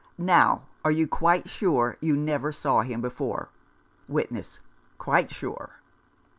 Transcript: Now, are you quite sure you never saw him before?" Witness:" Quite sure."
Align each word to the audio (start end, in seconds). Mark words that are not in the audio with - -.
Now, 0.17 0.63
are 0.83 0.89
you 0.89 1.07
quite 1.07 1.47
sure 1.47 1.95
you 2.01 2.17
never 2.17 2.51
saw 2.51 2.81
him 2.81 3.01
before?" 3.01 3.49
Witness:" 4.17 4.59
Quite 5.07 5.29
sure." 5.29 5.75